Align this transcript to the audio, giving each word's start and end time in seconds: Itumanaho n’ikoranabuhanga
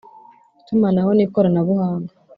Itumanaho 0.61 1.09
n’ikoranabuhanga 1.13 2.13